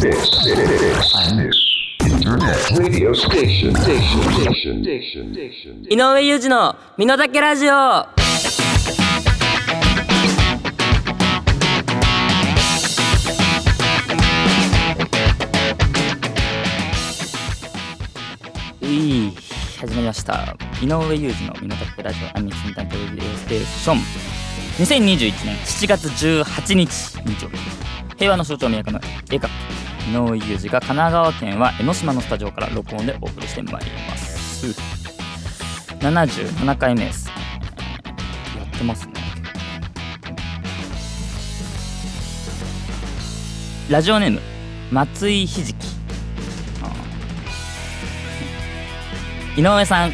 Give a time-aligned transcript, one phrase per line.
[0.00, 5.86] this, this Internet radio station, station, station, station, station.
[5.90, 8.06] 井上裕二の身の丈ラジオ
[18.80, 19.34] うい
[19.78, 23.98] 始まりました井上裕二の身の丈ラジオアミキンタントレディオステーション
[24.78, 26.88] 2021年7月18日
[27.26, 29.48] 日曜日平和の象徴都の映画
[30.10, 34.66] 井上裕二が神奈川県は江ノ島のスタジオから録音でお送りしてまいります
[36.00, 39.12] 77回目ですやってますね
[43.88, 44.40] ラジオネーム
[44.90, 45.86] 松井ひじき
[49.56, 50.12] 井上さん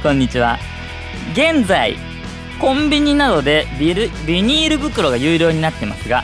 [0.00, 0.58] こんにちは
[1.32, 1.96] 現在
[2.60, 6.22] コンビニなどでビルビニール袋が有料になってますが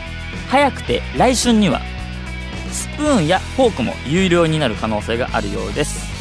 [0.49, 1.81] 早くて来春には
[2.73, 6.11] スプーンやフォークも有料になる可能性があるようです。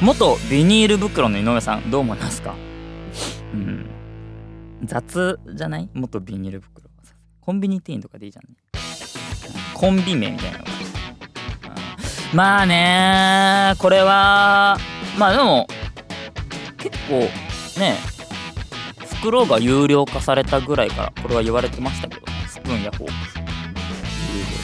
[0.00, 2.54] 元ビニール袋の井上さんどう思いますか？
[3.52, 3.90] うん。
[4.84, 5.88] 雑じゃない？
[5.92, 6.88] 元ビニール袋。
[7.40, 8.56] コンビニ店員とかでいいじゃんね。
[9.74, 10.64] コンビ名みたいなの。
[12.34, 14.76] まあねこれは
[15.16, 15.66] まあでも
[16.76, 17.20] 結構
[17.80, 17.96] ね
[19.06, 23.12] 袋が有料化されたぐらいからこれは言われてましたけどスプーンやフォーク。
[24.34, 24.57] 有料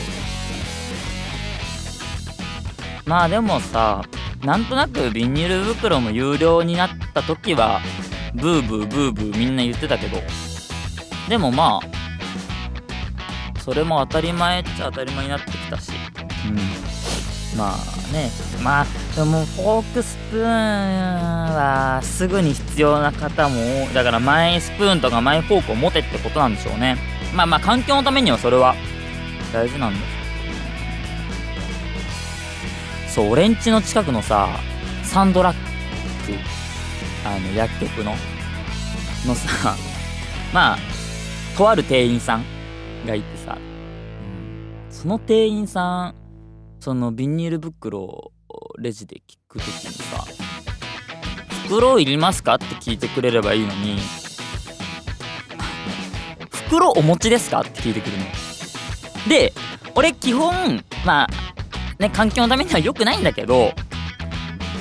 [3.06, 4.02] まあでもさ
[4.42, 7.80] なんとなくビニール袋も有料になった時は
[8.34, 10.19] ブーブーブーブーみんな言ってたけど。
[11.28, 15.92] でもまあそれも当たり前っちゃ当たり前になってきたし。
[16.47, 16.56] うん。
[17.58, 18.30] まあね。
[18.62, 20.44] まあでもフォークスプーン
[21.55, 23.56] はすぐに必要な方も
[23.94, 26.98] だからマイスプーンとかマイフォークを持てってことなんでしょうね。
[27.34, 28.75] まあまあ環境のためにはそれは
[29.52, 30.23] 大事なんです
[33.15, 34.48] そう俺ん家の近くのさ
[35.05, 35.61] サンドラッグ
[37.25, 38.12] あの薬局の
[39.27, 39.77] のさ
[40.53, 40.78] まあ
[41.56, 42.44] とある店員さん
[43.06, 43.75] がいてさ、うん
[44.91, 46.15] その店員さん
[46.81, 48.33] そのビニール袋を
[48.78, 50.25] レジで聞くときにさ
[51.67, 53.99] 「袋いりますか?」って聞いてくれればいいのに
[56.50, 58.25] 「袋お持ちですか?」って聞いてくるの
[59.28, 59.53] で
[59.94, 61.28] 俺基本まあ
[62.04, 63.72] ね環境のためには良くないんだけど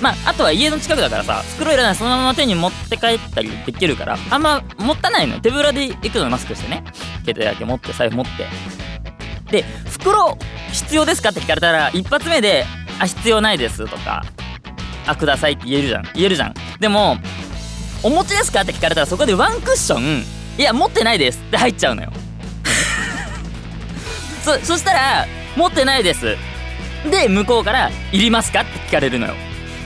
[0.01, 6.83] まああとは家の近くだからさ袋いらないそのまま手に持って帰ったりできるからあんま持たないの手ぶらで行くのマスクしてね。
[7.25, 8.47] 携帯だけ持って財布持って。
[9.49, 10.37] で袋
[10.71, 12.65] 必要ですかって聞かれたら一発目で
[12.99, 14.25] 「あ必要ないです」とか
[15.07, 16.03] 「あください」って言えるじゃん。
[16.15, 16.53] 言えるじゃん。
[16.79, 17.17] でも
[18.03, 20.25] 「お持ちですか?」って聞かれたらそこでワンクッション
[20.57, 22.11] 「いや持ってないです」って入っちゃうのよ。
[24.43, 25.25] そそしたら
[25.55, 26.35] 「持ってないです」
[27.09, 29.35] で向こうから「いりますか?」って聞かれるのよ。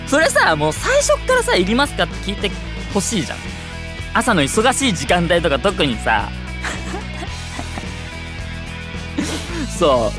[0.07, 2.51] それさもう最初からさ「いりますか?」って聞いて
[2.93, 3.37] ほしいじゃん。
[4.13, 6.27] 朝の忙しい時間帯とか特にさ。
[9.77, 10.17] そう。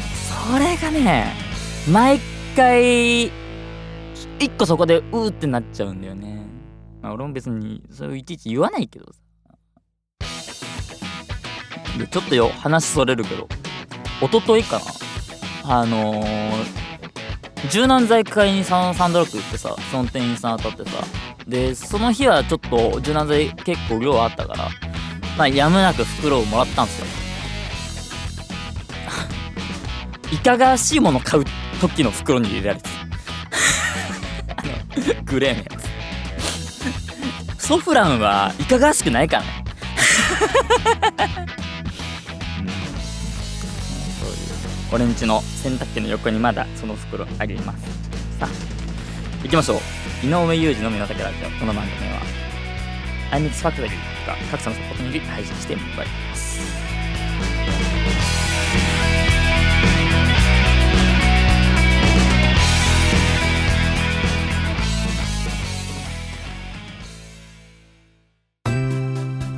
[0.52, 1.32] それがね
[1.90, 2.20] 毎
[2.56, 3.30] 回一
[4.56, 6.38] 個そこでうーってなっちゃうんだよね。
[7.02, 9.12] まあ俺も別にそれをいちいち言わないけどさ。
[11.98, 13.48] でちょっとよ話それるけど。
[14.20, 14.78] 一昨日か
[15.64, 15.80] な。
[15.80, 16.64] あのー、
[17.70, 21.04] 柔軟剤買いにサンドラッグ行ってさその店員さん当たってさ。
[21.46, 24.68] でその日はちょっと柔軟剤結構量あったから
[25.38, 27.06] まあやむなく袋をもらったんですよ。
[30.32, 31.44] いかがわしいもの買う
[31.80, 32.88] 時の袋に入れられて
[34.56, 34.62] あ
[35.14, 35.64] の グレーのや
[37.58, 37.66] つ。
[37.66, 39.64] ソフランはいかがわしくないからね。
[44.90, 47.84] 俺んちの洗濯機の横にまだその袋あります。
[48.38, 48.48] さあ
[49.42, 49.74] 行きましょ
[50.22, 50.26] う。
[50.26, 51.50] 井上裕二の身の丈ラジオ。
[51.60, 52.22] この番組は
[53.30, 53.92] アイミックスファクトリー
[54.26, 56.58] が各社のサポートにより配信してまいります。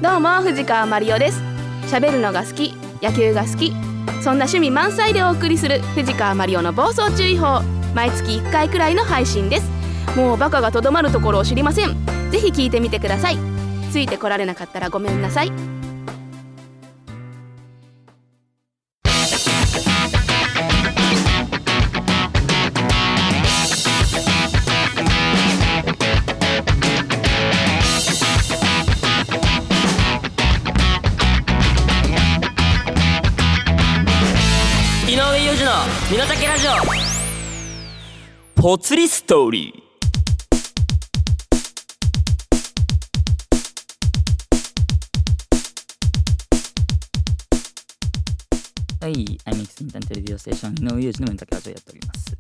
[0.03, 1.41] どうも藤川マリオです。
[1.87, 3.73] 喋るのが好き野球が好き
[4.21, 7.63] そんな趣味満載でお送りする藤川マリオの暴走注意報。
[7.95, 9.71] 毎月1回くらいの配信です。
[10.15, 11.97] もうバカがとどまるところを知りません。
[12.31, 13.39] ぜひ聞いてみてください。
[13.91, 15.80] ついてこられなかったらごめんなさい。
[38.71, 49.05] ぽつりストーリー。
[49.05, 52.37] はい、 iMix Internet Radio Station 井上裕二の身の丈ラジオやっております。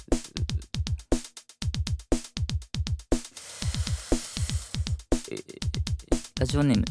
[5.33, 5.43] えー
[6.38, 6.85] ラジオネーム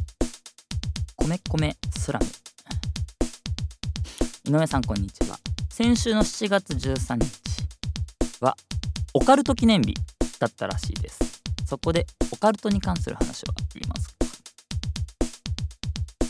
[1.15, 2.25] 米米スラム。
[4.43, 5.39] 井上さんこんにちは。
[5.69, 7.48] 先週の7月13日
[9.13, 9.95] オカルト記念日
[10.39, 11.19] だったらしいです。
[11.65, 14.15] そこでオカルトに関する話はありますか？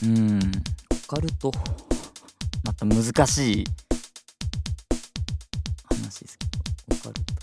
[0.03, 0.51] うーん
[0.91, 1.51] オカルト？
[2.63, 3.65] また難しい
[5.89, 6.59] 話ですけど
[6.95, 7.33] オカルト。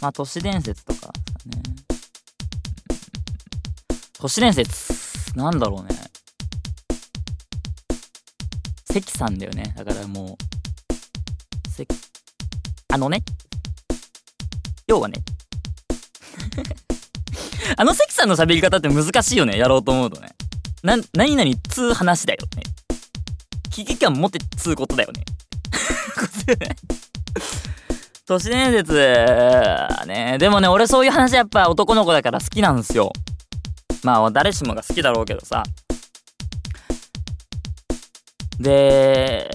[0.00, 1.62] まあ都市伝説とかですかね。
[4.20, 5.36] 都市伝説？
[5.36, 5.88] なんだろうね。
[8.84, 9.74] 関さんだよね。
[9.76, 10.36] だからもう
[11.70, 11.86] 関
[12.92, 13.22] あのね
[14.88, 15.22] 要はね。
[17.76, 19.58] あの関さんの喋り方って難しいよね。
[19.58, 20.30] やろうと思うとね。
[20.82, 22.62] な何々つう話だよね。
[23.70, 25.24] 危機感持ってつうことだよね。
[26.16, 26.76] ことだよね。
[28.26, 28.94] 都市伝説
[30.06, 30.36] ね。
[30.38, 33.12] でもね俺そういう話やっぱ男の子だから好きなんですよ。
[34.02, 35.62] まあ誰しもが好きだろうけどさ。
[38.58, 39.50] で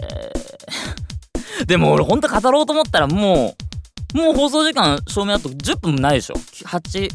[1.65, 3.72] でも俺ほんと語ろうと思ったらもう
[4.13, 6.35] もう放送時間照明あと10分もないでしょ。
[6.35, 7.09] 8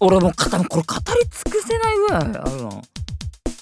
[0.00, 2.32] 俺もう多分これ語り尽くせないぐらいある
[2.62, 2.82] の。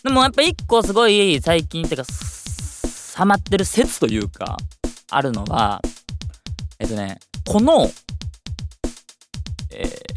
[0.05, 4.57] でもやっぱ一個すごい最近ってかすハマってる説というか
[5.11, 5.81] あるのは
[6.79, 7.91] えっとねこの
[9.71, 10.13] えー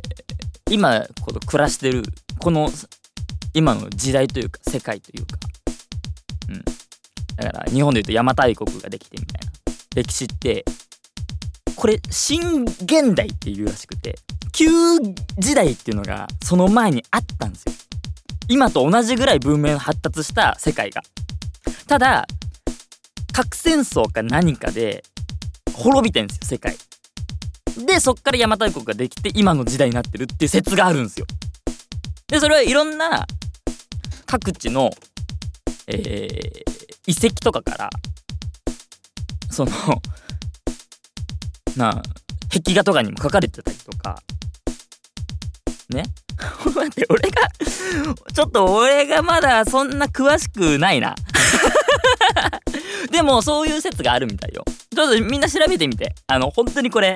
[0.72, 2.02] 今この暮らしてる
[2.40, 2.70] この
[3.54, 5.38] 今の時代というか世界というか。
[6.50, 6.64] うん。
[7.36, 9.52] だから日本でいうと邪馬台国ができてみたいな。
[9.96, 10.66] 歴史って
[11.86, 14.16] これ新現代っていうらしくて
[14.54, 14.68] 旧
[15.38, 17.74] 時代っていうのがその前にあったんですよ。
[18.48, 21.04] 今と同じぐらい文明の発達した世界が。
[21.86, 22.26] ただ
[23.32, 25.04] 核戦争か何かで
[25.76, 26.76] 滅びてんですよ世界。
[27.86, 31.28] でそっから邪馬台国ができて今の時代になってるっていう説があるんですよ。
[32.30, 33.28] でそれはいろんな
[34.26, 34.90] 各地の
[35.86, 36.66] えー
[37.06, 37.90] 遺跡とかから
[39.52, 39.72] その
[41.76, 42.02] な
[42.52, 44.22] 壁画とかにも書かれてたりとか。
[45.90, 46.04] ね？
[46.76, 47.48] 待って俺が
[48.34, 51.16] ちょっと俺がまだそんな詳しくないな。
[53.12, 54.64] でもそういう説があるみたいよ。
[54.94, 56.14] ちょっとみんな調べてみて。
[56.28, 57.16] あの本当にこれ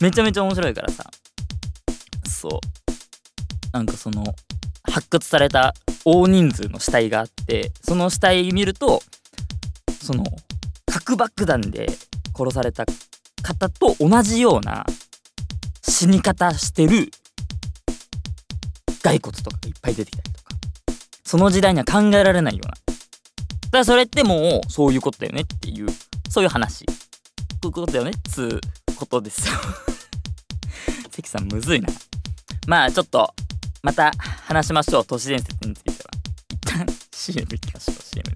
[0.00, 1.04] めちゃめちゃ面白いからさ。
[2.28, 2.60] そう。
[3.72, 4.24] なんかその
[4.90, 9.02] 発掘された大人数の死体があってその死体見ると
[10.00, 10.24] その
[10.86, 11.86] 核爆弾で
[12.34, 12.86] 殺された
[13.46, 14.84] 方と同じような
[15.82, 17.10] 死に方してる
[19.02, 20.50] 骸骨とかがいっぱい出てきたりとか
[21.22, 22.76] その時代には考えられないようなだ
[23.70, 25.86] からそれってもうそういうことだよねっていう
[26.28, 26.84] そういう話
[27.62, 28.60] そういうことだよねっつう
[28.96, 29.54] ことですよ。
[31.10, 31.88] 関さんむずいな。
[32.66, 33.34] まあちょっと
[33.82, 34.12] また
[34.44, 35.04] 話しましょう。
[35.04, 36.10] 都市伝説については。
[36.50, 37.96] 一旦 CM いきましょう。
[38.02, 38.35] CM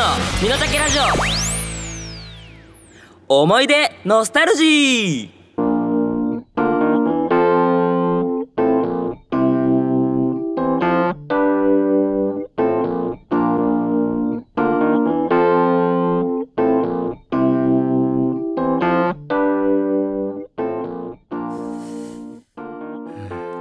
[0.00, 0.06] の
[0.42, 0.98] 身の丈ラジ
[3.28, 3.42] オ。
[3.42, 5.28] 思い出ノスタルジー。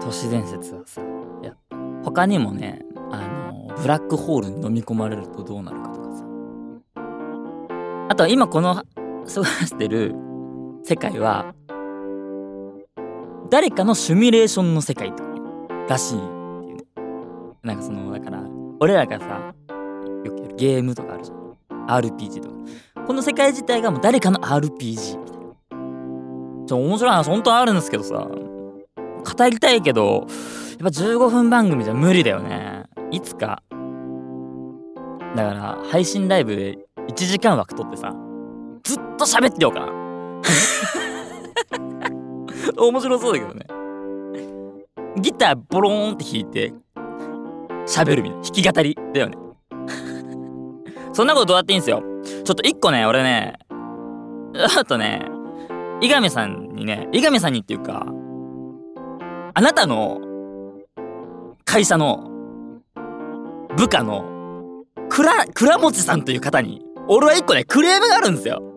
[0.02, 1.02] 都市伝説はさ
[1.44, 1.54] いや
[2.06, 5.99] 他にもねあのブラックホールに飲み込まれるとどうなるかと
[8.20, 8.84] とは今この過
[9.38, 10.14] ごしてる
[10.84, 11.56] 世界は
[13.50, 15.30] 誰かのシミュレーションの世界とか
[15.88, 16.26] らしいって
[16.70, 16.84] いうね。
[17.64, 18.44] なんかそのだから
[18.82, 19.54] 俺らがさ
[20.26, 21.88] よくゲームとかあるじゃん。
[21.88, 22.56] RPG とか。
[23.08, 25.44] この世界自体がもう誰かの RPG みたいな。
[26.68, 28.28] ちょ面白い話本当はあるんですけどさ。
[28.28, 30.28] 語りたいけどやっ
[30.80, 32.84] ぱ15分番組じゃ無理だよね。
[33.12, 33.64] いつか。
[35.38, 38.14] だから配信ライブで1時間枠取ってさ
[38.84, 39.88] ずっと喋ってようかな。
[42.78, 43.66] 面白そうだけどね。
[45.18, 46.74] ギターボローンって弾いて
[47.86, 48.44] 喋るみたいな。
[48.44, 49.38] 弾き語りだよね。
[51.12, 52.04] そんなことどうやっていいんすよ。
[52.24, 53.60] ちょっと一個ね俺ね
[54.78, 55.26] あとね
[56.02, 58.06] 伊上さんにね伊上さんにっていうか
[59.54, 60.22] あなたの
[61.66, 62.30] 会社の
[63.76, 64.26] 部下の
[65.10, 68.62] 倉持さんという方に俺は一個ねクレームがあるんですよ。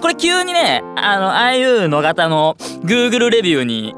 [0.00, 3.94] これ急にねあのああいうの型の Google レビューに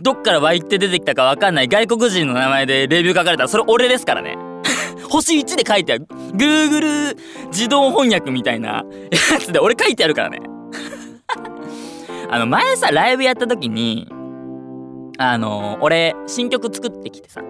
[0.00, 4.36] どっから湧いて出てきたか分かんない外国人の名前でレビュー書かれたらそれ俺ですからね。
[5.08, 8.84] 星1で書いてある Google 自動翻訳みたいな
[9.32, 10.40] やつで俺書いてあるからね。
[12.30, 14.06] あの前さライブやった時に
[15.16, 17.40] あの俺新曲作ってきてさ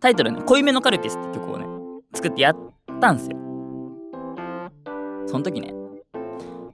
[0.00, 1.65] タイトルね「濃いめのカルピス」って曲をね
[2.16, 2.56] 作ってやっ
[3.00, 3.36] たんすよ。
[5.26, 5.74] その時ね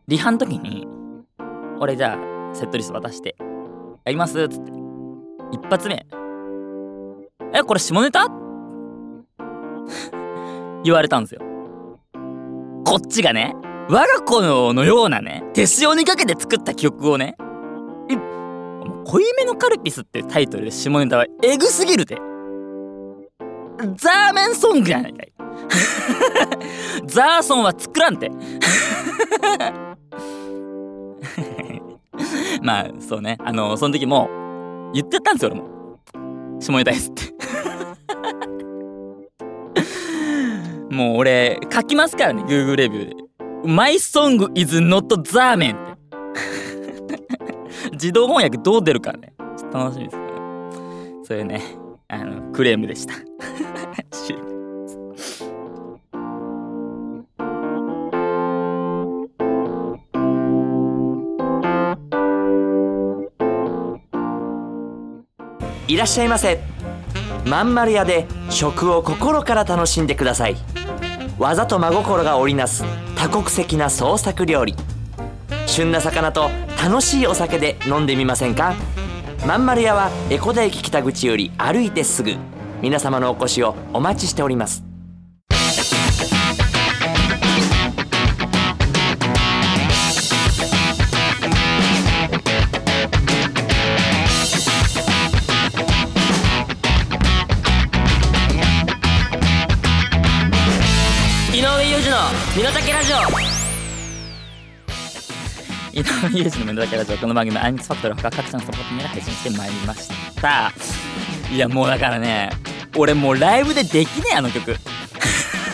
[0.06, 0.86] リハの時に
[1.80, 3.34] 俺じゃあセットリスト渡して
[4.04, 4.70] 「やります」っつって
[5.50, 6.06] 一発目
[7.52, 8.28] 「えこれ下ネタ?」
[10.84, 11.40] 言われたんですよ。
[12.84, 13.56] こっちがね
[13.88, 17.36] 我が子のようなね手塩にかけて作った曲をね
[19.04, 22.16] 濃いめのカルピスっていうタイトルで下ネタはエグすぎるで
[23.96, 25.31] ザーメンソングやないかい。
[27.06, 28.30] ザーソンは作らんて。
[32.62, 33.38] まあそうね。
[33.40, 34.28] あのその時も
[34.94, 35.68] 言ってたんですよ俺も。
[36.60, 37.22] 下ネタですって。
[40.94, 43.16] もう俺書きますからね Google レビューで
[43.64, 45.92] 「My song is not ザーメン」って。
[47.92, 49.32] 自動翻訳どう出るかね。
[49.56, 50.22] ちょっと楽しみですね。
[51.24, 51.62] そういうね
[52.08, 53.14] あのクレームでした。
[65.92, 66.58] いらっしゃいませ。
[67.44, 70.56] まんまる屋で食を心から楽しんでください。
[71.38, 72.82] 技と真心が織りなす
[73.14, 74.74] 多国籍な創作料理。
[75.66, 76.48] 旬な魚と
[76.82, 78.74] 楽しいお酒で飲んでみませんか？
[79.46, 82.36] まんまる屋は江古田駅北口より歩いてすぐ。
[82.80, 84.91] 皆様のお越しをお待ちしております。
[102.54, 103.16] 身の丈ラジオ。
[105.98, 107.16] 井上裕二の身の丈ラジオ。
[107.16, 110.70] この番組はアイミックスファクトリーほか各社のサポートにより配信してまいりました。
[111.50, 112.50] いやもうだからね
[112.94, 114.76] 俺もうライブでできねえあの曲。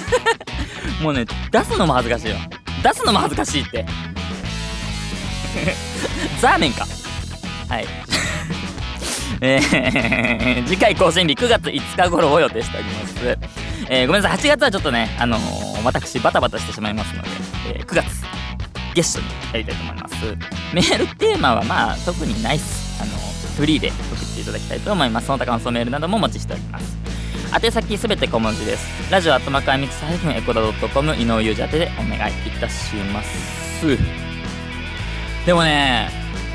[1.03, 2.37] もうね出すのも恥ずかしいよ。
[2.85, 3.85] 出すのも恥ずかしいって。
[6.41, 6.87] ザーメンか。
[7.69, 7.87] はい。
[9.43, 13.39] えー次回更新日9月5日頃を予定しております、
[13.89, 14.39] えーごめんなさい。
[14.39, 17.29] 8月はちょっとねあのー私バタバタしてしまいますので、
[17.79, 18.07] えー9月
[18.95, 20.15] ゲストにやりたいと思います。
[20.75, 23.01] メールテーマはまあ特にないっす。
[23.03, 23.13] あの
[23.57, 25.27] フリーで送っていただきたいと思います。
[25.29, 26.97] その他感想メールなどもお待ちしております。
[27.65, 29.11] 宛先すべて小文字です。
[29.13, 33.97] ラジオアットマークアミックスハイフンエコダドットコム井上裕二宛てでお願いいたします。
[35.47, 36.11] でもね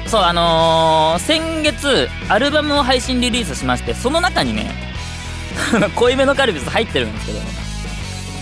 [0.08, 4.72] そうあのー先月アルバムを配信リリースしましてその中にね
[5.96, 7.40] 濃いめのカルピス入ってるんですけど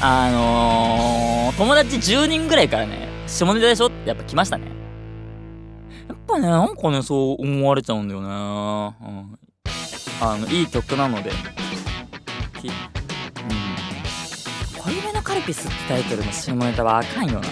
[0.03, 3.87] あのー友達10人ぐらいからね下ネタでしょ？
[3.87, 4.71] ってやっぱ来ましたね。
[6.07, 8.33] やっぱねなんかねそう思われちゃうんだよね、うん、
[10.21, 11.29] あのいい曲なので。
[12.61, 12.73] きうん。
[14.81, 17.47] 濃いめのカルピスってタイトルの下ネタはあかんよな。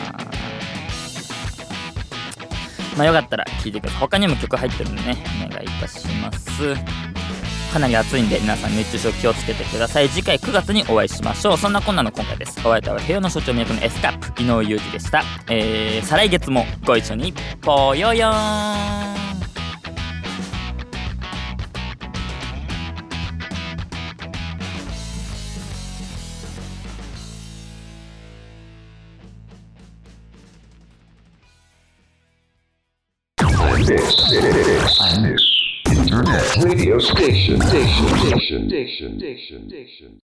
[2.98, 4.00] まあよかったら聴いてください。
[4.00, 6.74] 他にも曲入ってるんでねお願いいたします。
[7.70, 10.10] かなり暑いんで皆さん熱中症気をつけてください。
[10.10, 11.58] 次回9月にお会いしましょう。
[11.58, 12.60] そんなこんなの今回です。
[12.60, 15.24] お相手は平和の象徴魅力の S カップ井上裕二でした。
[15.50, 17.34] えー、再来月もご一緒に。
[17.62, 19.09] ぽよよーん
[37.00, 37.62] 「Station.
[37.62, 38.08] Station.
[38.08, 38.70] Station.
[38.70, 39.20] Station.
[39.20, 39.70] Station.
[39.70, 40.18] Station.